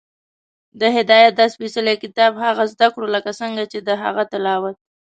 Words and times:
د 0.79 0.81
هدایت 0.97 1.33
دا 1.39 1.45
سپېڅلی 1.53 1.95
کتاب 2.03 2.31
هغسې 2.45 2.71
زده 2.73 2.87
کړو، 2.93 3.07
لکه 3.15 3.31
څنګه 3.39 3.63
چې 3.71 3.79
د 3.87 3.89
هغه 4.03 4.23
تلاوت 4.31 4.75